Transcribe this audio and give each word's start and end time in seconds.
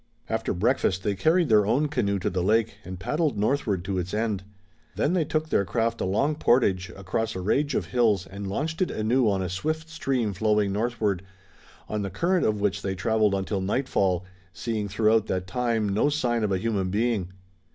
After 0.27 0.51
breakfast 0.51 1.03
they 1.03 1.13
carried 1.13 1.47
their 1.47 1.63
own 1.63 1.87
canoe 1.87 2.17
to 2.17 2.31
the 2.31 2.41
lake 2.41 2.73
and 2.83 2.99
paddled 2.99 3.37
northward 3.37 3.85
to 3.85 3.99
its 3.99 4.15
end. 4.15 4.41
Then 4.95 5.13
they 5.13 5.25
took 5.25 5.49
their 5.49 5.63
craft 5.63 6.01
a 6.01 6.05
long 6.05 6.33
portage 6.33 6.91
across 6.95 7.35
a 7.35 7.39
range 7.39 7.75
of 7.75 7.85
hills 7.85 8.25
and 8.25 8.47
launched 8.49 8.81
it 8.81 8.89
anew 8.89 9.29
on 9.29 9.43
a 9.43 9.47
swift 9.49 9.89
stream 9.89 10.33
flowing 10.33 10.73
northward, 10.73 11.21
on 11.87 12.01
the 12.01 12.09
current 12.09 12.47
of 12.47 12.59
which 12.59 12.81
they 12.81 12.95
traveled 12.95 13.35
until 13.35 13.61
nightfall, 13.61 14.25
seeing 14.53 14.87
throughout 14.87 15.27
that 15.27 15.45
time 15.45 15.87
no 15.87 16.09
sign 16.09 16.43
of 16.43 16.51
a 16.51 16.57
human 16.57 16.89
being. 16.89 17.31